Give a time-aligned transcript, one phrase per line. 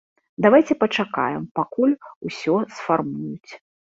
[0.45, 1.93] Давайце пачакаем, пакуль
[2.29, 3.51] усё сфармуюць.